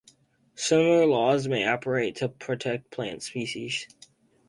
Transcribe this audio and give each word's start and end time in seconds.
Similar 0.55 1.05
laws 1.05 1.47
may 1.47 1.63
operate 1.67 2.15
to 2.15 2.29
protect 2.29 2.89
plant 2.89 3.21
species. 3.21 3.85